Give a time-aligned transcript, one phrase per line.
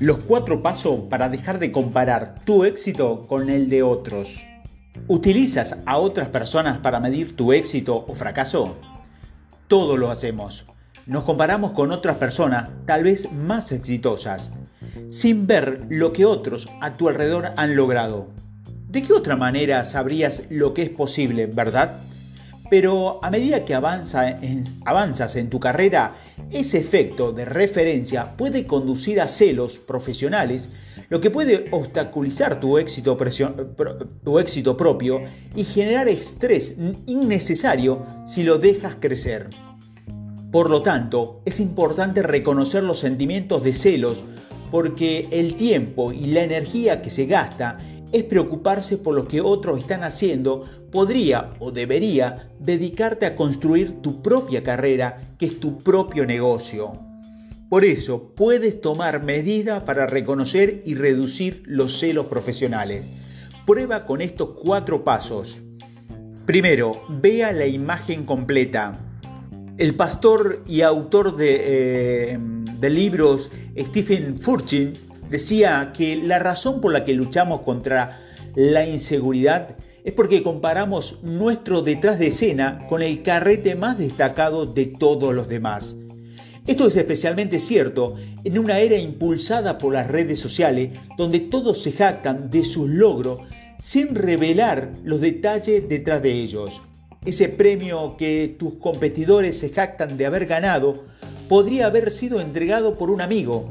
[0.00, 4.46] Los cuatro pasos para dejar de comparar tu éxito con el de otros.
[5.08, 8.76] ¿Utilizas a otras personas para medir tu éxito o fracaso?
[9.66, 10.66] Todos lo hacemos.
[11.06, 14.52] Nos comparamos con otras personas, tal vez más exitosas,
[15.08, 18.28] sin ver lo que otros a tu alrededor han logrado.
[18.88, 21.96] ¿De qué otra manera sabrías lo que es posible, verdad?
[22.70, 26.16] Pero a medida que avanzas en tu carrera,
[26.50, 30.70] ese efecto de referencia puede conducir a celos profesionales,
[31.08, 33.16] lo que puede obstaculizar tu éxito,
[34.22, 35.22] tu éxito propio
[35.56, 36.74] y generar estrés
[37.06, 39.48] innecesario si lo dejas crecer.
[40.50, 44.24] Por lo tanto, es importante reconocer los sentimientos de celos
[44.70, 47.78] porque el tiempo y la energía que se gasta
[48.12, 54.22] es preocuparse por lo que otros están haciendo, podría o debería dedicarte a construir tu
[54.22, 56.98] propia carrera, que es tu propio negocio.
[57.68, 63.10] Por eso puedes tomar medidas para reconocer y reducir los celos profesionales.
[63.66, 65.60] Prueba con estos cuatro pasos.
[66.46, 68.96] Primero, vea la imagen completa.
[69.76, 72.38] El pastor y autor de, eh,
[72.80, 78.20] de libros Stephen Furchin decía que la razón por la que luchamos contra
[78.54, 84.86] la inseguridad es porque comparamos nuestro detrás de escena con el carrete más destacado de
[84.86, 85.96] todos los demás.
[86.66, 91.92] Esto es especialmente cierto en una era impulsada por las redes sociales donde todos se
[91.92, 93.40] jactan de sus logros
[93.78, 96.82] sin revelar los detalles detrás de ellos.
[97.24, 101.04] Ese premio que tus competidores se jactan de haber ganado
[101.48, 103.70] podría haber sido entregado por un amigo.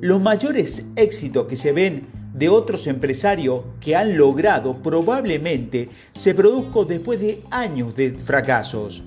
[0.00, 6.84] Los mayores éxitos que se ven de otros empresarios que han logrado probablemente se produjo
[6.84, 9.02] después de años de fracasos.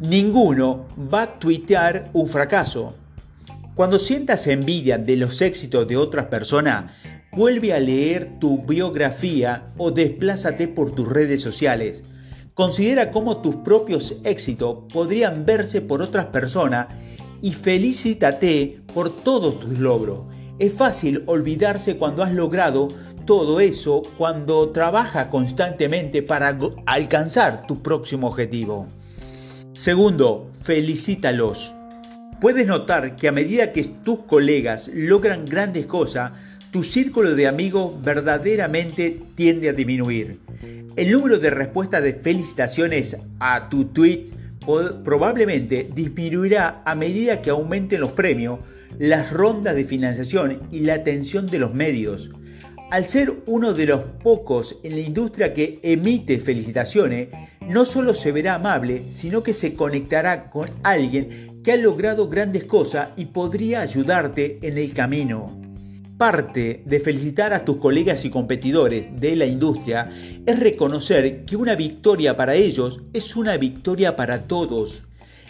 [0.00, 2.92] Ninguno va a tuitear un fracaso.
[3.76, 6.90] Cuando sientas envidia de los éxitos de otras personas,
[7.30, 12.02] vuelve a leer tu biografía o desplázate por tus redes sociales.
[12.54, 16.88] Considera cómo tus propios éxitos podrían verse por otras personas
[17.42, 20.20] y felicítate por todos tus logros.
[20.58, 22.88] Es fácil olvidarse cuando has logrado
[23.26, 28.88] todo eso cuando trabaja constantemente para alcanzar tu próximo objetivo.
[29.74, 31.74] Segundo, felicítalos.
[32.40, 36.32] Puedes notar que a medida que tus colegas logran grandes cosas,
[36.72, 40.38] tu círculo de amigos verdaderamente tiende a disminuir.
[40.96, 44.26] El número de respuestas de felicitaciones a tu tweet
[44.64, 48.60] probablemente disminuirá a medida que aumenten los premios,
[48.98, 52.30] las rondas de financiación y la atención de los medios.
[52.90, 57.28] Al ser uno de los pocos en la industria que emite felicitaciones,
[57.66, 62.64] no solo se verá amable, sino que se conectará con alguien que ha logrado grandes
[62.64, 65.61] cosas y podría ayudarte en el camino
[66.22, 70.08] parte de felicitar a tus colegas y competidores de la industria
[70.46, 75.02] es reconocer que una victoria para ellos es una victoria para todos.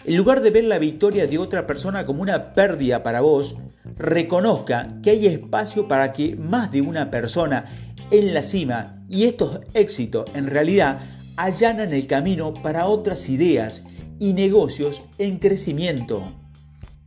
[0.03, 3.55] En lugar de ver la victoria de otra persona como una pérdida para vos,
[3.99, 7.65] reconozca que hay espacio para que más de una persona
[8.09, 11.01] en la cima y estos éxitos en realidad
[11.35, 13.83] allanan el camino para otras ideas
[14.17, 16.23] y negocios en crecimiento.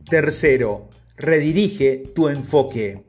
[0.09, 3.03] Tercero, redirige tu enfoque.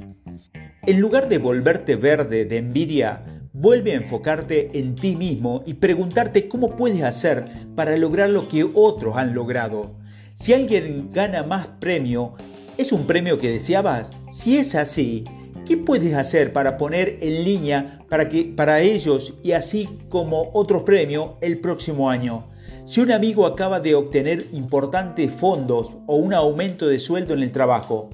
[0.88, 3.22] En lugar de volverte verde de envidia,
[3.52, 7.44] vuelve a enfocarte en ti mismo y preguntarte cómo puedes hacer
[7.76, 9.96] para lograr lo que otros han logrado.
[10.34, 12.36] Si alguien gana más premio,
[12.78, 14.12] ¿es un premio que deseabas?
[14.30, 15.24] Si es así,
[15.66, 20.84] ¿qué puedes hacer para poner en línea para, que, para ellos y así como otros
[20.84, 22.46] premios el próximo año?
[22.86, 27.52] Si un amigo acaba de obtener importantes fondos o un aumento de sueldo en el
[27.52, 28.08] trabajo,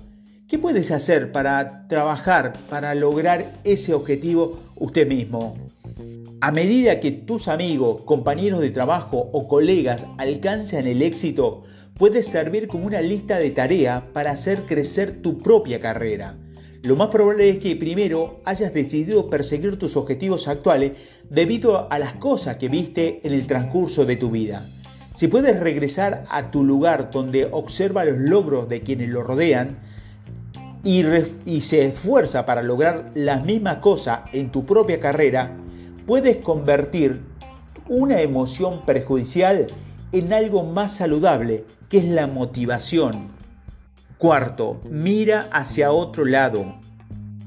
[0.55, 5.59] ¿Qué puedes hacer para trabajar, para lograr ese objetivo usted mismo?
[6.41, 11.65] A medida que tus amigos, compañeros de trabajo o colegas alcanzan el éxito,
[11.99, 16.39] puedes servir como una lista de tareas para hacer crecer tu propia carrera.
[16.85, 20.93] Lo más probable es que primero hayas decidido perseguir tus objetivos actuales
[21.29, 24.69] debido a las cosas que viste en el transcurso de tu vida.
[25.15, 29.94] Si puedes regresar a tu lugar donde observa los logros de quienes lo rodean,
[30.85, 35.51] y, se esfuerza para lograr las mismas cosas en tu propia carrera,
[36.07, 37.21] puedes convertir
[37.89, 39.67] una emoción perjudicial
[40.13, 43.29] en algo más saludable, que es la motivación.
[44.19, 46.77] Cuarto, mira hacia otro lado.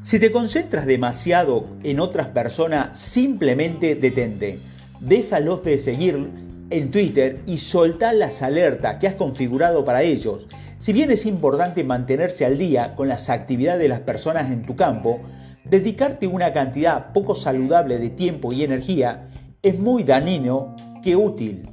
[0.02, 4.60] Si te concentras demasiado en otras personas, simplemente detente.
[5.00, 6.28] Déjalos de seguir
[6.70, 10.48] en Twitter y soltá las alertas que has configurado para ellos.
[10.80, 14.76] Si bien es importante mantenerse al día con las actividades de las personas en tu
[14.76, 15.22] campo,
[15.64, 19.30] dedicarte una cantidad poco saludable de tiempo y energía
[19.64, 21.68] es muy dañino que útil.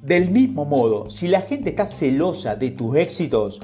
[0.00, 3.60] Del mismo modo, si la gente está celosa de tus éxitos,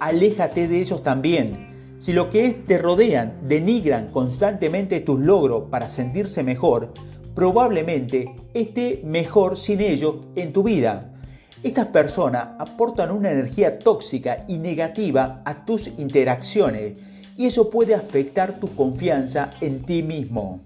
[0.00, 1.96] aléjate de ellos también.
[1.98, 6.92] Si lo que te rodean denigran constantemente tus logros para sentirse mejor,
[7.34, 11.14] probablemente esté mejor sin ellos en tu vida.
[11.62, 16.94] Estas personas aportan una energía tóxica y negativa a tus interacciones
[17.36, 20.60] y eso puede afectar tu confianza en ti mismo.